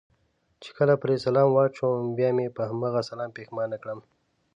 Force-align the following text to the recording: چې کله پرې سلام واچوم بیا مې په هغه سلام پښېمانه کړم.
چې 0.61 0.69
کله 0.77 0.93
پرې 1.01 1.15
سلام 1.25 1.47
واچوم 1.51 2.07
بیا 2.17 2.29
مې 2.37 2.47
په 2.55 2.61
هغه 2.69 3.01
سلام 3.09 3.29
پښېمانه 3.37 3.77
کړم. 3.83 3.99